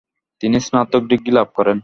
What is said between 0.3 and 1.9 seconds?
তিনি স্নাতক ডিগ্রি লাভ করেন।